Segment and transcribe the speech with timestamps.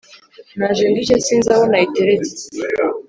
[0.57, 2.45] Naje ndushye sinzi ahoo nayiteretsee